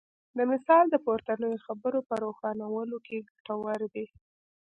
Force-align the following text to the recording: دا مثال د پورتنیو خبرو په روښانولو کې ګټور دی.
دا 0.37 0.43
مثال 0.53 0.85
د 0.89 0.95
پورتنیو 1.05 1.63
خبرو 1.65 1.99
په 2.07 2.13
روښانولو 2.23 2.97
کې 3.05 3.17
ګټور 3.29 3.79
دی. 3.93 4.05